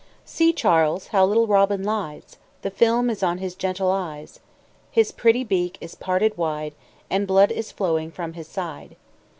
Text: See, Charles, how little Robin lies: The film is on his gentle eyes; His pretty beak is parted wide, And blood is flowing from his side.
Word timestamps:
See, 0.25 0.51
Charles, 0.51 1.09
how 1.09 1.23
little 1.27 1.45
Robin 1.45 1.83
lies: 1.83 2.37
The 2.63 2.71
film 2.71 3.07
is 3.11 3.21
on 3.21 3.37
his 3.37 3.53
gentle 3.53 3.91
eyes; 3.91 4.39
His 4.89 5.11
pretty 5.11 5.43
beak 5.43 5.77
is 5.79 5.93
parted 5.93 6.35
wide, 6.39 6.73
And 7.11 7.27
blood 7.27 7.51
is 7.51 7.71
flowing 7.71 8.09
from 8.09 8.33
his 8.33 8.47
side. 8.47 8.95